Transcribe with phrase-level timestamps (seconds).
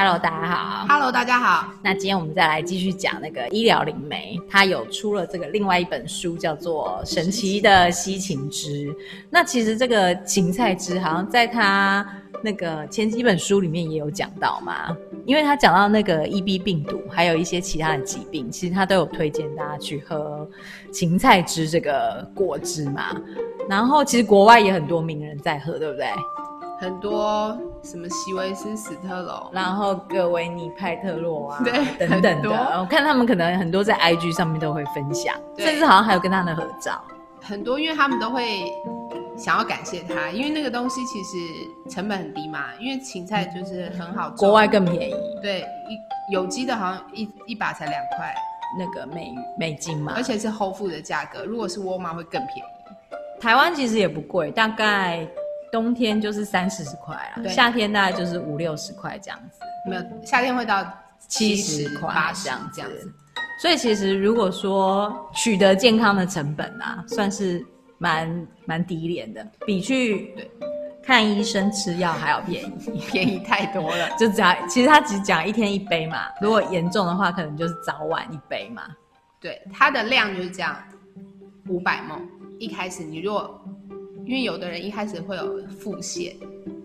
[0.00, 0.86] Hello，大家好。
[0.88, 1.72] Hello，大家好。
[1.82, 8.86] 那今天我们再来继续讲那个医疗灵媒，他有出了这个另外一本书，叫做《神奇的西芹汁》。
[9.28, 12.06] 那其实这个芹菜汁好像在他
[12.44, 20.48] 那个前几本书里面也有讲到嘛，因为他讲到那个 EB 病毒，还有一些其他的疾病，其实他都有推荐大家去喝
[20.92, 23.20] 芹菜汁这个果汁嘛。
[23.68, 26.06] 然后其实国外也很多名人在喝，对不对？
[26.80, 31.72] 很多什么席维斯·史特龙，然后格维尼·派特洛啊，对，
[32.06, 32.50] 等等的。
[32.80, 37.00] 我看他们可能很多在 IG 上面都会分享，甚至好像还有跟他的合照。
[37.40, 38.70] 很多，因为他们都会
[39.36, 45.14] 想要感谢他，因为那个东西其实成本很低嘛，因为芹菜就是很好，国外更便宜。
[45.42, 48.34] 对，一有机的好像一一把才两块
[48.78, 53.40] 那个美美金嘛，而且是 Whole Foods 的价格，如果是沃尔玛会更便宜。
[53.40, 55.26] 台湾其实也不贵，大概。
[55.70, 59.60] 冬天就是三四十块啊，夏天大概就是五六十块这样子。
[59.88, 60.86] 没有，夏天会到
[61.26, 63.12] 七十块这样这样子。
[63.60, 67.64] 所以其实如果说取得健康的成本啊，算是
[67.98, 70.32] 蛮蛮低廉的，比去
[71.02, 74.08] 看医生吃药还要便宜，便宜太多了。
[74.16, 78.82] 就只要，其实他只讲一天一杯嘛，如果严重的话，可能就是早晚一杯嘛。
[79.40, 80.76] 对，它的量就是这样，
[81.68, 82.20] 五百 ml。
[82.58, 83.60] 一开始你如果
[84.28, 86.36] 因为有的人一开始会有腹泻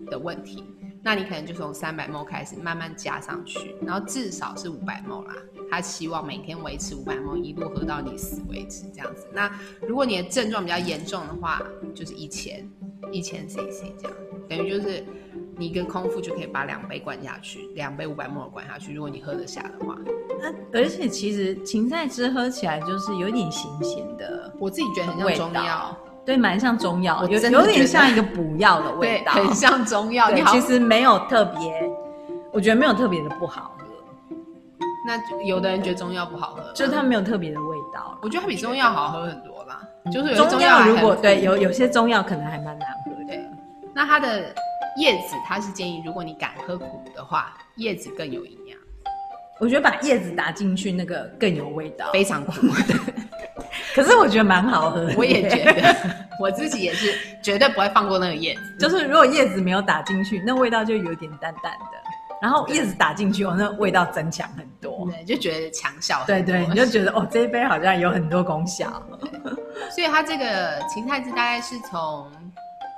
[0.06, 0.64] 的问题，
[1.02, 5.34] 那你可能就从三百 ml 开始慢慢加上去，然后至少是五百 ml 啦。
[5.70, 9.26] 他希望每天维持五百 ml，一路喝到你死为止这样子。
[9.30, 9.50] 那
[9.86, 11.62] 如果你的症状比较严重的话，
[11.94, 12.66] 就是一千
[13.12, 14.16] 一千 cc 这样，
[14.48, 15.04] 等于就是
[15.58, 18.94] 你一个空腹就可以把两杯灌下去，两杯五百 ml 灌下去。
[18.94, 19.98] 如果你喝得下的话，
[20.40, 25.94] 那而且其实芹菜汁喝起来就是有点咸咸的，我自己觉得很像中药。
[26.24, 30.30] 对，蛮像中药，有有点像一个补药的味道，很像中药。
[30.32, 31.90] 你其实没有特别，
[32.52, 33.84] 我觉得没有特别的不好喝。
[35.06, 38.18] 那有的人觉得中药不好喝，就是它没有特别的味道。
[38.22, 39.80] 我觉得它比中药好喝很多啦。
[40.10, 43.38] 就是中药如果对有有些中药可能还蛮难喝的。
[43.94, 44.54] 那它的
[44.96, 48.78] 叶子，它是建议如果你敢喝苦的话，叶子更有营养。
[49.60, 52.52] 我觉得把叶子打进去那个更有味道，非常苦。
[53.94, 55.96] 可是我觉得蛮好喝的，我也觉得，
[56.40, 58.60] 我自己也是绝对不会放过那个叶子。
[58.80, 61.86] 就是如果叶子没有打进去，那味道就有点淡淡的。
[62.42, 66.24] 然后叶子打进去，哦，那味道增强很多，对，就觉得强效。
[66.26, 69.02] 对对，你就觉得哦，这一杯好像有很多功效。
[69.94, 72.30] 所以它这个芹菜汁大概是从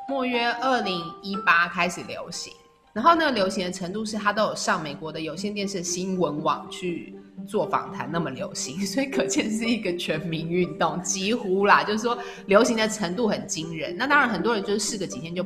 [0.09, 2.53] 莫约二零一八开始流行，
[2.93, 7.15] 然后那个流行的程度是它都有上美国的有线电视新闻网去。
[7.47, 13.97] 做访谈那么流行， 所以可见是一个全民运动，几乎啦，就是说流行的程度很惊人。
[13.97, 15.45] 那当然很多人就是试个几天就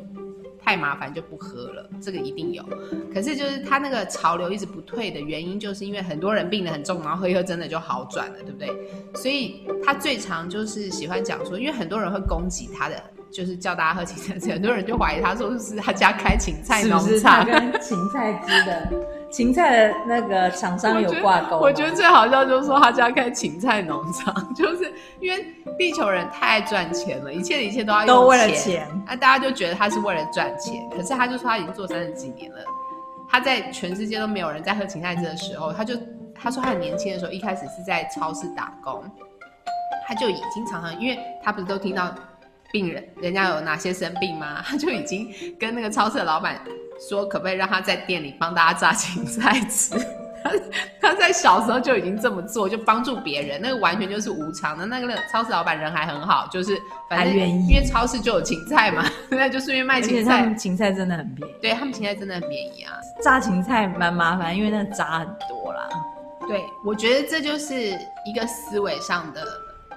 [0.62, 2.62] 太麻烦就不喝了，这个一定有。
[3.12, 8.70] 可是就是他那个潮流一直不退的原因，就是因为很多人病得很重，然后喝一喝真的就好转了，对不对？
[9.14, 19.19] 所以他最常就是喜欢讲说，因为很多人会攻击他的，就是叫大家喝芹菜汁，很多人就怀疑他说是他家开芹菜农场，是不是他跟芹菜汁的。
[19.30, 25.46] 芹菜的那个厂商有挂钩，我觉得最好笑就是说他家开芹菜农场，就是因为
[25.78, 30.82] 地球人太爱赚钱了，一切的一切都要用，都为了钱，那大家就觉得他是为了赚钱。
[30.90, 32.58] 可是他就说他已经做三十几年了，
[33.28, 35.94] 他在全世界都没有人在喝芹菜汁的时候，他就
[36.34, 39.00] 他说他很年轻的时候，一开始是在超市打工，
[40.08, 42.12] 他就已经常常，因为他不是都听到
[42.72, 44.60] 病人人家有哪些生病吗？
[44.66, 46.60] 他就已经跟那个超市的老板。
[47.08, 49.94] 说可不可以让他在店里帮大家榨芹菜吃？
[50.42, 50.50] 他
[51.02, 54.86] 他在小时候就已经这么做，就帮助别人，那个完全就是无偿的。
[54.86, 56.80] 那个超市老板人还很好，就是
[57.10, 60.38] 反正因为超市就有芹菜嘛， 那就顺便卖芹菜。
[60.38, 62.94] 他们芹菜真的很便宜，对他们芹菜真的很便宜啊。
[63.22, 65.86] 榨芹菜蛮麻烦，因为那渣很多啦。
[66.48, 67.74] 对，我觉得这就是
[68.24, 69.46] 一个思维上的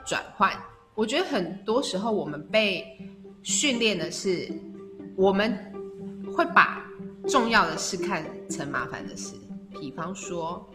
[0.05, 0.51] 转换。
[0.93, 2.85] 我觉得很多时候我们被
[3.43, 4.51] 训练的是，
[5.15, 5.57] 我们
[6.35, 6.82] 会把。
[7.27, 9.35] 重要的事看成麻烦的事，
[9.79, 10.69] 比方说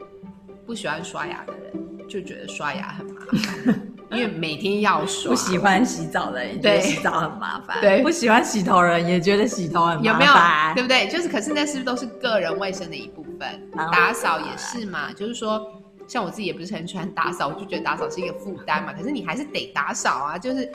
[0.66, 3.80] 不喜欢刷牙的人就觉得刷牙很麻烦，
[4.10, 5.30] 因为每天要刷。
[5.30, 10.32] 不喜欢洗澡的人觉得洗澡很麻烦，对，不喜欢洗头的人也觉得洗头很麻烦，有没有？
[10.74, 11.06] 对不对？
[11.08, 13.70] 就是，可是那是不是都是个人卫生的一部分？
[13.92, 15.70] 打扫也是嘛，就是说，
[16.06, 18.92] 像我自己也不是很喜欢打扫，我就觉得打扫是一个负担嘛。
[18.94, 20.70] 可是你还是得打扫啊，就是。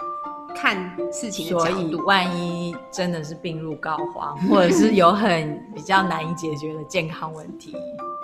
[0.55, 0.77] 看
[1.11, 7.75] 事情的角度，所以万一真的是病入膏肓， 或者是有很比较难以解决的健康问题，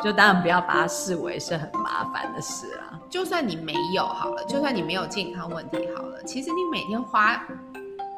[0.04, 3.00] 就当然不要把它视为是很麻烦的事啦。
[3.10, 7.42] 就算你没有好了，就算你没有健康问题好了，其实你每天花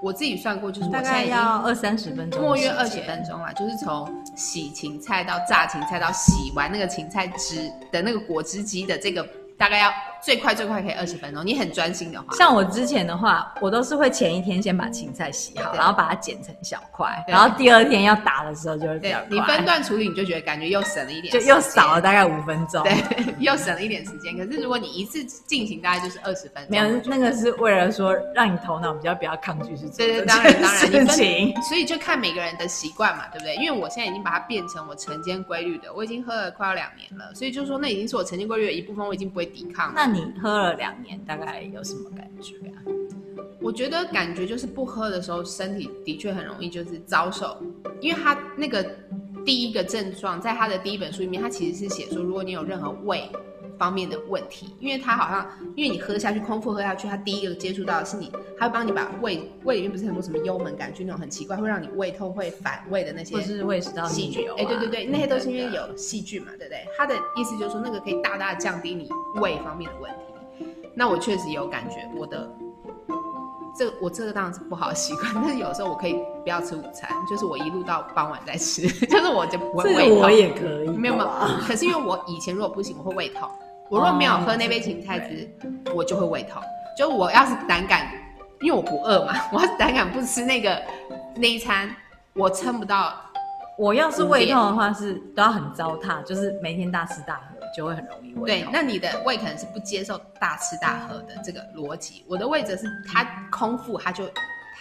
[0.03, 9.27] 我自己算过，就是大概要二三十分钟，莫约二十分钟啦，就是从洗芹菜到榨芹菜到洗完那个芹菜汁的那个果汁机的这个。
[9.57, 9.91] 大概要
[10.23, 19.27] 最快最快可以二十分钟，你很专心的话，像我之前的话，我都是会前一天先把芹菜洗好，然后把它剪成小块，然后第二天要打的时候就会比较快。
[19.29, 22.93] 你分段处理，你就觉得感觉又省了一点，就又少了大概五分钟，对，
[23.39, 24.37] 又省了一点时间。
[24.37, 26.67] 可是如果你一次进行，大概就是二十分钟。
[26.69, 29.97] 没有，那个是为了说让你头脑比较比较抗拒去做。
[29.97, 31.53] 对对，当然当然， 事情。
[31.63, 33.55] 所以就看每个人的习惯嘛，对不对？
[33.55, 39.93] 因为我现在已经把它变成我晨间规律的，我已经喝了快要两年了，所以就是说那已经是我晨间规律的一部分，我已经不会抵抗了。
[39.95, 40.25] 那你？
[40.41, 42.83] 喝了两年，大概有什么感觉啊？
[43.59, 47.57] 我觉得感觉就是不喝的时候，身体的确很容易就是遭受，
[47.99, 48.83] 因为他那个
[49.45, 53.29] 第一个症状，在他的第一本书里面，他其实是写说，如果你有任何胃
[53.81, 66.85] 方面的问题，因为他好像因为你喝下去，空腹喝下去，他第一个接触到的是你，他会帮你把胃胃里面不是很多什么幽门杆菌那种很奇怪，会让你胃痛、会反胃的那些，或是胃食道细菌，哎，对对对，那些都是因为有细菌嘛，对不对？
[66.95, 69.09] 他的意思就是说，那个可以大大降低你
[69.41, 70.67] 胃方面的问题。
[70.93, 72.47] 那我确实有感觉，我的
[73.75, 76.13] 这、我这个当然是不好的习惯，但是有时候我可以
[76.43, 80.19] 不要吃午餐，就是我一路到傍晚再吃， 就是我就不会胃痛。
[80.19, 81.29] 我也可以，没有没有。
[81.65, 83.49] 可是因为我以前如果不行，我会胃痛。
[83.91, 85.53] 我如果没有喝那杯芹菜汁，
[85.85, 86.63] 哦、我就会胃痛。
[86.97, 88.09] 就我要是胆敢，
[88.61, 90.81] 因为我不饿嘛， 我要是胆敢不吃那个
[91.35, 91.93] 那一餐，
[92.33, 93.13] 我撑不到。
[93.77, 97.61] 我要是胃痛的话，是都要很糟蹋，就是每天大吃大喝。
[97.73, 98.45] 就会很容易胃痛。
[98.45, 102.21] 对，那你的胃可能是不接受大吃大喝的这个逻辑。
[102.27, 104.25] 我的胃则是它空腹，它就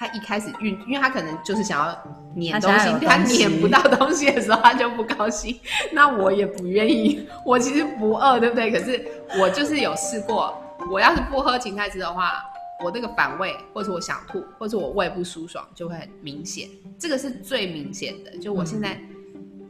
[0.00, 1.92] 它一开始运，因为他可能就是想要
[2.34, 5.60] 粘东西，他粘不到东西的时候，他就不高兴。
[5.92, 8.70] 那我也不愿意，我其实不饿，对不对？
[8.70, 9.06] 可是
[9.38, 10.58] 我就是有试过，
[10.90, 12.42] 我要是不喝芹菜汁的话，
[12.82, 16.66] 我那个反胃，或者我想吐，或者我胃不舒爽，就会很明显。
[16.98, 18.30] 这个是最明显的。
[18.38, 18.94] 就我现在。
[18.94, 19.06] 嗯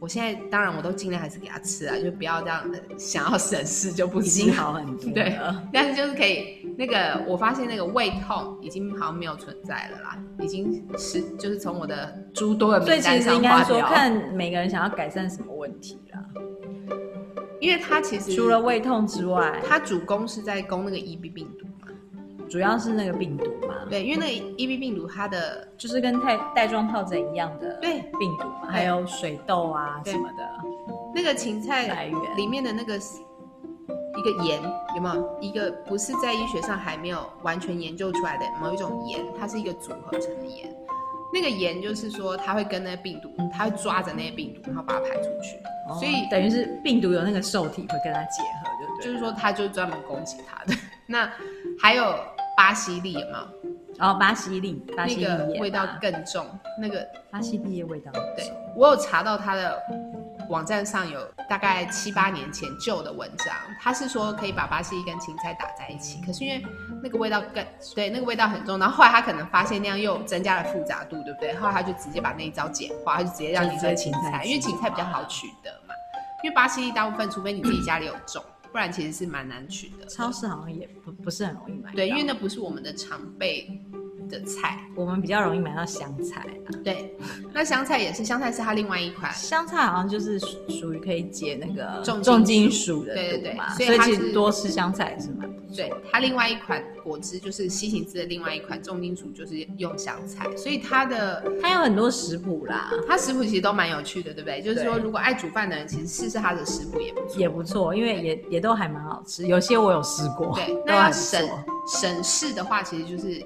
[0.00, 4.28] 我现在当然我都尽量还是给他吃啊，就不要这样的想要省事就不吃。
[4.28, 5.10] 已经好很多。
[5.12, 5.38] 对，
[5.70, 13.52] 但是就是可以那个，我发现那个胃痛已经好像没有存在了啦，已经是就是从我的诸多的名单上划掉。
[13.52, 16.24] 应该说看每个人想要改善什么问题啦，
[17.60, 21.88] 因为他其实除了胃痛之外，他主攻是在攻那个 EB 病毒嘛。
[22.48, 30.48] 主要是那个病毒嘛，对，因为那个 EB 病毒它的就是跟带带状疱疹一样的对病毒嘛，还有水痘啊什么的。
[31.14, 32.98] 那个芹菜来源里面的那个
[34.20, 34.60] 一个盐
[34.94, 35.38] 有没有？
[35.40, 40.70] 一个不是在医学上还没有完全研究出来的某一种盐，它是一个组合成的盐。
[41.32, 45.56] 那个盐就是说它会跟那个病毒，它会抓着那个病毒，然后把它排出去。
[45.88, 49.04] 哦、所以等于是病毒有那个受体会跟它结合，对不对？
[49.04, 50.74] 就是说它就专门攻击它的。
[51.06, 51.30] 那
[51.80, 52.14] 还有。
[52.56, 54.06] 巴西利有没有？
[54.06, 56.44] 哦，巴西利，巴西利那个味道更重。
[56.78, 59.82] 那个巴西利的味道，对，我有查到它的
[60.50, 63.48] 网站上有大概七八年前旧的文章，
[63.80, 66.64] 他是说可以把巴西利跟芹菜打在一起，可是因为
[67.02, 68.78] 那个味道更对，那个味道很重。
[68.78, 71.52] 然后后来他可能发现那样又增加了复杂度，对不对？
[71.56, 75.94] 后来他就直接把那一招简化，他就直接让你喝芹菜，因为芹菜比较好取得嘛。
[76.44, 78.40] 因为巴西利大部分，除非你自己家里有种。
[78.70, 81.92] 不然其实是蛮难取的，超市好像也不不是很容易买。
[81.92, 83.68] 对，因为那不是我们的常备
[84.30, 86.68] 的菜，我们比较容易买到香菜啊。
[86.84, 87.14] 对，
[87.52, 89.32] 那香菜也是，香菜是它另外一款。
[89.34, 95.50] 香菜好像就是属于可以解那个重重金属的，对对对，所以其实多吃香菜也是蛮。
[95.76, 104.60] 对，它另外一款果汁就是西芹汁的另外一款重金属，就是用香菜，所以它的它有很多食谱啦，它食谱其实都蛮有趣的，对不对？
[104.60, 110.52] 就是说，如果爱煮饭的人，其实试试它的食谱也不错，也不错，因为也也都还蛮好吃，有些我有试过。
[110.56, 111.48] 对，那要省
[111.86, 113.40] 省事的话，其实就是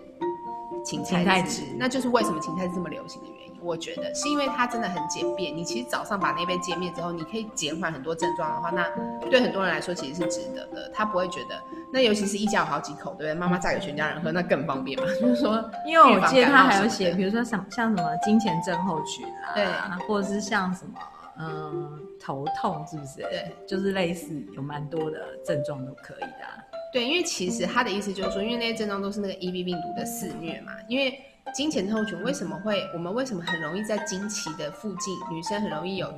[0.85, 3.55] 芹菜汁，那就是为什么芹菜汁这么流行的原因。
[3.61, 5.57] 我觉得是因为它真的很简便。
[5.57, 8.87] 你其实早上把那杯煎灭之后，你可以减缓很多症状的话，那
[9.31, 10.91] 对很多人来说其实是值得的。
[10.93, 11.59] 他不会觉得，
[11.91, 13.35] 那尤其是一家有好几口，对不对？
[13.35, 15.07] 妈妈榨给全家人喝，那更方便嘛。
[15.19, 19.67] 就是说，因为我记得他还有写，比如说像像什么金钱症候群啊，对，
[20.07, 20.93] 或者是像什么
[21.39, 23.23] 嗯头痛，是不是？
[23.23, 26.59] 对，就是类似有蛮多的症状都可以的啊。
[26.95, 31.21] 对，因为其实他的意思就是说，因为那些症状都是那个 EB 病毒的肆虐嘛，因为。
[31.55, 32.83] 经前症候群为什么会？
[32.95, 36.13] 我们为什么很容易在经期的附近，女生很容易有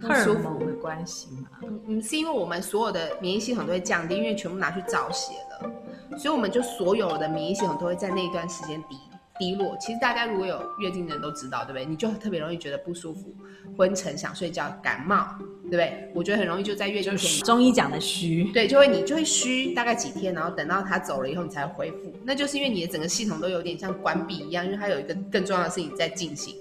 [0.00, 1.48] 不舒服的关系嘛？
[1.86, 8.96] 嗯，是因为我们所有的免疫系统都会降低，因为全部拿去造血了，所以我们就所有的免疫系统都会在那一段时间低
[9.42, 9.76] 低落。
[9.80, 11.84] 其实大家如果有月经的人都知道，对不对？
[11.84, 13.34] 你就特别容易觉得不舒服、
[13.76, 16.08] 昏沉、想睡觉、感冒，对不对？
[16.14, 22.14] 我觉得很容易就在月经前，中医讲的虚，对，就会你就会虚大概几天，然后等到他走了以后，你才会恢复。
[22.22, 26.54] 那就是因为你的整个系统都有点像关闭一样，因为它有一个更重要的事情在进行。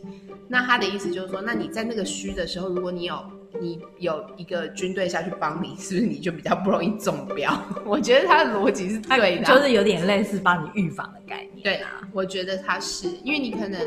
[0.47, 3.23] 那他的意思就是说，那你在那个虚的时候，如果你有
[3.59, 7.51] 你有一个军队下去帮你，是不是你就比较不容易中标？
[7.85, 11.63] 我觉得他的逻辑是对的，就是有点类似帮你预防的概念。
[11.63, 13.79] 对啊，我觉得他是因为你可能，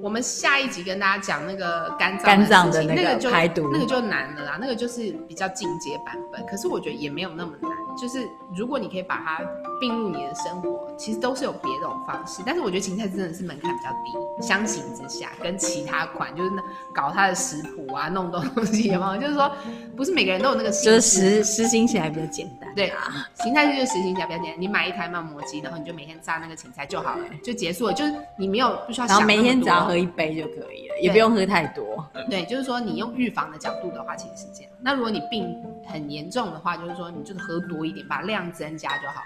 [0.00, 6.44] 我们下一集跟大家讲那个肝脏肝脏的那个排毒，那个就难了啦，那个就是比较进阶版本。
[6.46, 8.26] 可是我觉得也没有那么难，就是
[8.56, 9.40] 如果你可以把它。
[9.82, 16.62] 并入你的生活，其实都是有别的种方式，但是我觉得芹菜真的是门槛比较低，相形之下，跟其他款就是那
[16.94, 19.50] 搞它的食谱啊，弄东西嘛，就是说
[19.96, 22.72] 不是每个人都有那个心，就是实实行起来比较简单。
[22.76, 29.18] 对啊，芹菜就是实行起来比较简单，你买一台慢磨机，然后你就每天榨那个芹菜就好了，就结束了，就是你没有不需要想。
[29.18, 32.08] 然后每天只要喝一杯就可以了，也不用喝太多。
[32.30, 34.70] 对，就是说你用预防的角度的话，其实是这样。
[34.80, 39.22] 那如果你病很严重的话，就是说你就是喝多一点，把量增加就好。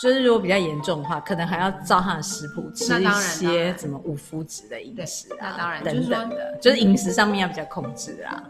[0.00, 8.40] 所以如果比较严重的话，可能还要照他的食谱吃一些什么五麸质的饮食啊，那当然等等的，就是饮食上面要比较控制啊。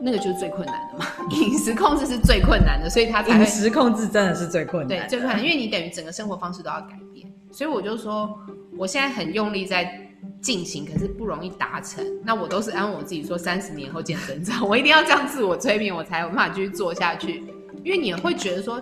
[0.00, 4.88] 那个就是最困难的嘛，饮食控制是最困难的，所以他才饮食控制真的是最困难。
[4.88, 7.26] 对，最困难，因为你等于整个生活方式都要改变。
[7.50, 8.38] 所以我就说，
[8.78, 9.92] 我现在很用力在
[10.40, 12.04] 进行，可是不容易达成。
[12.22, 17.42] 那我都是安慰我自己说，三十年后见真章，我一定要这样自我催眠，我才有办法继续做下去。
[17.82, 18.80] 因为你会觉得说。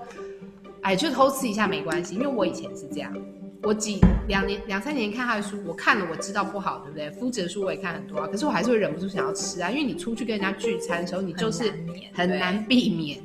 [0.85, 3.11] 哎，就偷吃一下没关系，因为我以前是这样。
[3.63, 3.99] 我几
[4.29, 7.11] 两年两三年看他的书，我看了我知道不好，对不对？
[7.19, 9.71] 肤质的书我也看很多啊，可是我还是会忍不住想要吃啊。
[9.71, 11.73] 因为你出去跟人家聚餐的时候，你就是
[12.13, 13.19] 很难避免，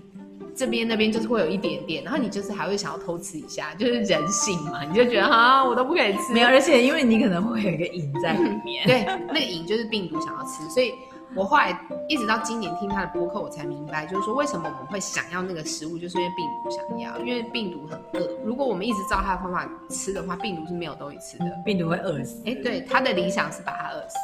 [0.55, 6.31] 这边那边就是会有一点点，然后你就是还会想要偷吃一下，就是人性嘛，你就觉得啊，我都不可以吃。
[6.31, 10.93] 没有，而且因为你可能会有一个瘾在里面， 对，那个瘾就是病毒想要吃，所以。
[11.36, 18.27] 我后来一直到今年听他的播客，我才明白，就是说为什么我们会想要那个食物，就是因为病毒想要，因为病毒很饿。
[18.43, 22.41] 如果我们一直照他的方法吃的话，病毒是没有东西吃的， 病毒会饿死。
[22.45, 24.15] 哎，对，他的理想是把它饿死，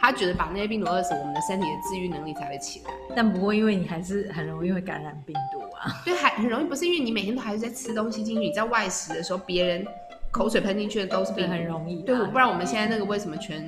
[0.00, 2.90] 他觉得把那些病毒饿死，我们的身体的治愈能力才会起来。
[3.14, 6.00] 但不过因为你还是很容易会感染病毒啊。
[6.06, 9.86] 对，还很容易，不是因为你每天都还是在吃东西进去，你在外食的时候，别人
[10.30, 12.02] 口水喷进去的都是病毒，很容易。
[12.02, 13.62] 对，不然我们现在那个为什么全？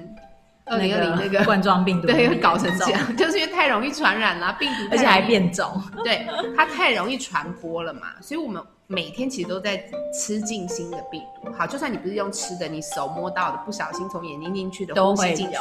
[0.67, 9.77] 二零二零那个 冠状病毒对，会搞成这样， 就是因为太容易传染了，病毒而且还变种， 对，它太容易传播了嘛，所以我们每天其实都在
[10.13, 11.53] 吃进新的病毒。
[11.53, 15.59] 好，就算你不是用吃的，你手摸到的，不小心从眼睛进去的，呼吸进去，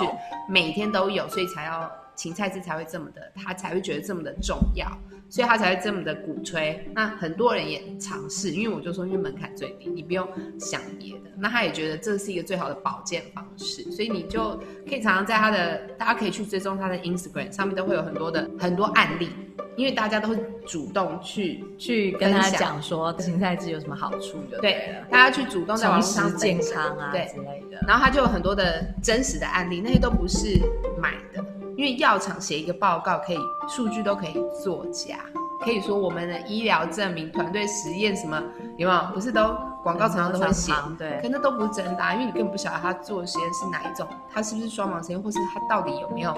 [0.50, 4.88] 每天都有，所以才要芹菜汁才会这么的，他才会觉得这么的重要。
[5.28, 10.26] 所以他才会这么的鼓吹，那很多人也尝试，因为我就说，因为门槛最低，你不用
[10.60, 14.56] 想别的，那他也觉得这是一个最好的保健方式，所以你就
[14.88, 19.32] 可以常常在他的，大家可以去追踪他的 Instagram 上面都会有很多的很多案例，
[19.76, 30.60] 因为大家都会主动去去跟他讲说芹菜汁有什么好处的，对，大家去主动在网上健康啊对之类的，然后他就有很多的真实的案例，那些都不是
[31.02, 31.44] 买的。
[31.77, 35.20] 因为药厂写一个报告，可以数据都可以作假，
[35.62, 38.41] 可以说我们的医疗证明、团队实验什么
[38.77, 39.01] 有没有？
[39.13, 46.34] 不是都广告常常都会写，对，可那都不是真的啊，因为你根本不晓得他做的实验是哪一种，他是不是双盲实验，或是他到底有没有，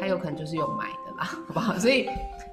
[0.00, 1.78] 他有可能就是有买的啦， 好不好？
[1.78, 2.08] 所以。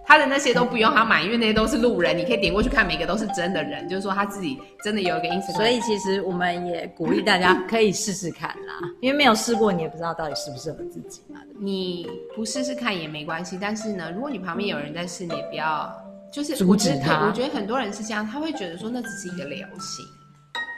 [0.06, 5.56] 他的那些都不用他买，因为那些都是路人，你可以点过去看，每个都是真的人，就是说他自己真的有一个 Instagram。
[5.56, 11.40] 所以其实我们也鼓励大家可以试试看啦，因为没有试过，你也不知道到底适不适合自己嘛。
[11.60, 15.96] 你不试试看也没关系，但是呢，如果你旁边有人在试，你也不要
[16.34, 17.28] 就是阻止他。
[17.28, 20.04] 我觉得很多人是这样，他会觉得说那只是一个流行，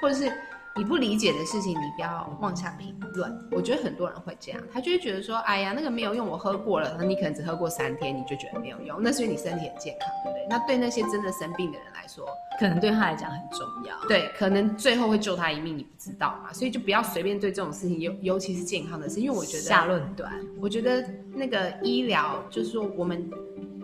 [0.02, 0.30] 或者是。
[0.78, 3.48] 你不理解的事情，你不要妄下评论。
[3.52, 6.96] 我觉得很多人会这样，他就会觉得说，哎呀，那个没有用，我喝过了。
[6.98, 10.48] 那你可能只喝过三天，你就觉得没有用，那是因为你身体很健康，对不对？
[10.50, 12.26] 那对那些真的生病的人来说，
[12.58, 14.08] 可能对他来讲很重要。
[14.08, 16.54] 对，可能最后会救他一命，你不知道嘛。
[16.54, 20.32] 所以就不要随便对这种事情，尤尤其是健康的事，因为我觉得下论断。
[20.62, 23.30] 我觉得那个医疗，就是说我们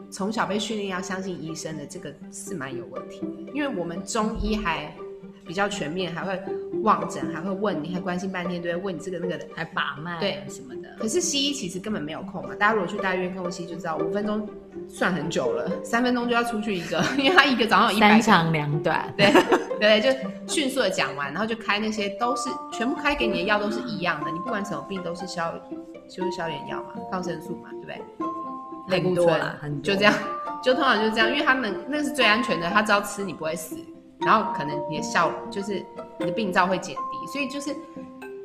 [0.10, 4.89] 从小被训练要相信医生的，这个是蛮有问题的，因为我们中医还。
[5.46, 6.38] 比较全面，还会
[6.84, 10.89] 望诊，还会问你，还关心半天，对，问你这个那个的，还把脉，对什么的。
[11.00, 14.48] 可是西医其实根本没有空嘛，大家如果去大医院看过西医就知道，五分钟
[14.88, 18.10] 算很久了，三分钟就要出去一个， 因为他一个早上有一百。
[18.10, 19.31] 三长两短，对
[19.79, 20.10] 对，就
[20.48, 25.53] 迅速的讲完，然后就开那些都是全部开给你的药都是一样的，你不管什么病都是消，
[26.10, 28.01] 就是消炎药嘛，抗生素嘛，对不对？
[28.89, 30.13] 类固醇，就这样，
[30.63, 33.75] 就通常就是这样，因为他们那个是最安全的，他只要吃你不会死。
[34.21, 35.86] 然后可能你的效就是
[36.19, 37.75] 你的病灶会减低，所以就是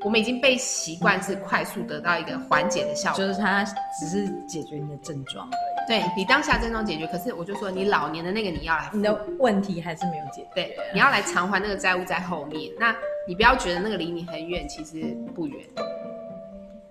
[0.04, 3.64] 我们已经被习惯是快速得到一个缓解的效果，就是它
[3.98, 5.72] 只是解决你的症状而已。
[5.88, 10.48] 对，你当下症状解决，可是我就说你老年的那个你要来，你的问题还是没有解决。
[10.54, 12.70] 对，你要来偿还那个债务在后面。
[12.78, 12.94] 那
[13.26, 15.66] 你不要觉得那个离你很远，其实不远。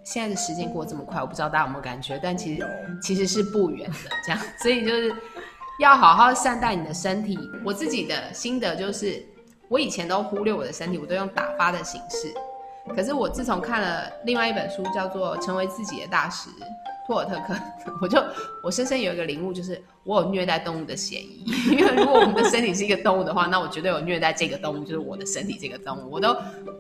[0.04, 2.68] 现在的时间过这么快，我不知道大家有没有感觉，但其实
[3.02, 4.10] 其实是不远的。
[4.26, 5.14] 这样，所以就是
[5.82, 7.40] 要好好善待你的身体。
[7.66, 9.26] 我自己的心得就是，
[9.68, 12.32] 我以前都忽略我的身体，我都用打发的形式。
[12.96, 16.50] 可是我自从看了另外一本书，叫做《成为自己的大师》。
[17.08, 17.56] 托尔特克，
[18.02, 18.24] 我就
[18.64, 21.44] 我深深有一个领悟，就是我有虐待动物的嫌疑。
[21.72, 26.12] 因为如果我们的身体是一个动物的话，那我绝对有虐待这个动物，就是我的身体这个动物。
[26.12, 26.36] 我都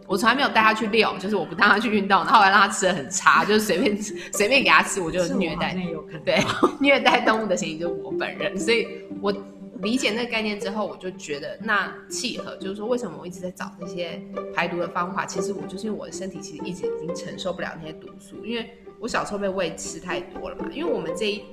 [0.07, 5.75] 我从来没有带它去遛，就是我不带它去运动，然后后来让它吃的很差，就是随便随便给它吃，我就虐待。
[6.23, 6.39] 对，
[6.79, 8.57] 虐待动物的嫌疑就是我本人。
[8.57, 8.87] 所以
[9.21, 9.33] 我
[9.81, 14.21] 理解那个概念之后，我就觉得那契合，就是说为什么我一直在找这些
[14.53, 15.25] 排毒的方法？
[15.25, 18.69] 其实我就是因为我的身体其实一直已经承受不了那些毒素，因为。
[19.01, 21.43] 我小时候被喂吃太多了嘛，因为我们这一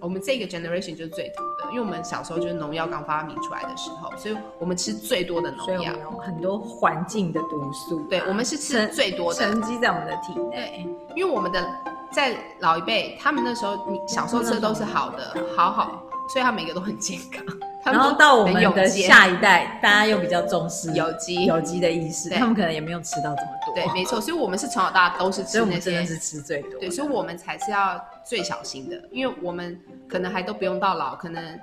[0.00, 8.06] 我们这个 generation 就是最毒的，因为我们小时候就是农药刚发明出来的时候，所以我们吃最多的农药，有很多环境的毒素。
[8.08, 10.86] 对，我们是吃最多的，沉积在我们的体内。
[11.16, 11.66] 因为我们的
[12.12, 17.44] 在老一辈，他们那时候你小时候吃的都是好的，好好，所以他每个都很健康。
[17.84, 23.57] 然后到我们的下一代，大家又比较重视有机有机的意识，他们可能也没有吃到这么多。
[23.84, 24.20] 对，没错。
[24.20, 26.80] 所以，我们是从小到大都是吃那些，真的是吃最多。
[26.80, 31.58] 对，所以我们才是要最小心的，因为我们可能还都不用到老，可能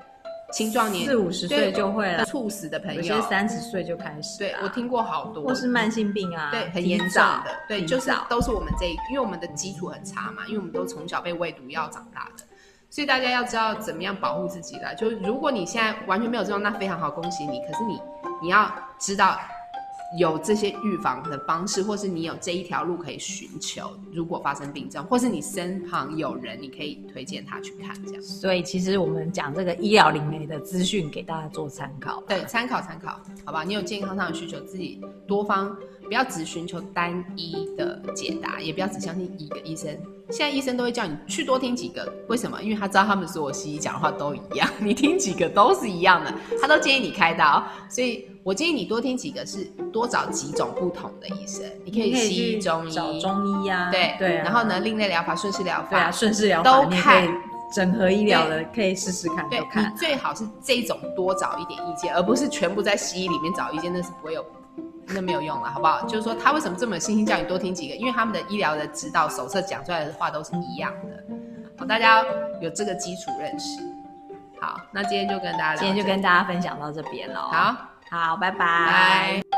[0.53, 4.39] 青壮年四五十岁就会了，猝死的朋友，有些三十岁就开始。
[4.39, 7.51] 对，我听过好多，或是慢性病啊，对，很严重的。
[7.67, 12.43] 对，就是都是我们这一，因为我们的基础很差嘛，因为我们都从小被喂毒药长大的。
[12.87, 14.95] 所以大家要知道怎么样保护自己了。
[14.95, 17.59] 就如果你现在完全没有这种，那非常好，恭喜你。
[17.61, 17.99] 可是你
[18.41, 19.37] 你要知道
[20.17, 23.91] 有这些预防的方式，或是你有这一条路可以寻求。
[24.13, 28.21] 如果发生病症，或是你身旁有人，你可以推荐他去看这样。
[28.21, 33.63] 所以其实我们讲这个医疗灵媒的资讯给大家做参考，对，参考参考，好吧？
[33.63, 39.95] 你有健康上的需求，自己多方不要只寻求单一的解答，也不要只相信一个医生。
[40.29, 42.61] 现在医生都会叫你去多听几个，为什么？
[42.61, 47.63] 因为他知道他们所有西医讲的话都一样，你听几个都是一样的，他都建议你开刀。
[47.89, 51.63] 所以我建议你多听几个，是多找几种不同的医生。
[51.83, 54.35] 你可以西医、中医、找中医呀，对对。
[54.37, 57.27] 然后呢，另类疗法、顺势疗法，对啊，顺势疗法都看。
[57.73, 59.49] 整合医疗的可以试试看。
[59.49, 64.45] 对，你最好是这种多找一点意见，而不是全部在西医里面找意见，那是不会有。
[65.07, 66.01] 那没有用了，好不好？
[66.07, 67.95] 就是说，他为什么这么信心叫你多听几个？
[67.95, 71.23] 因为他们的医疗的指导手册讲出来的话都是一样的。
[71.77, 72.23] 好，大家
[72.61, 73.79] 有这个基础认识。
[74.59, 77.41] 好，那今天就跟大家，今天就跟大家分享到这边喽。
[77.51, 77.75] 好，
[78.09, 79.54] 好，拜拜。